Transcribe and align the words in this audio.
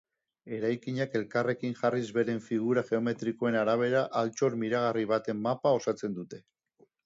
Eraikinak 0.59 1.11
elkarrekin 1.19 1.75
jarriz 1.81 2.07
beren 2.15 2.41
figura 2.47 2.85
geometrikoen 2.89 3.59
arabera 3.61 4.03
altxor 4.25 4.59
miragarri 4.65 5.07
baten 5.15 5.47
mapa 5.49 5.79
osatzen 5.83 6.21
dute. 6.21 6.45